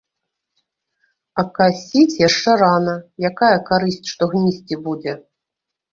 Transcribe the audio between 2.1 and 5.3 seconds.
яшчэ рана, якая карысць, што гнісці будзе.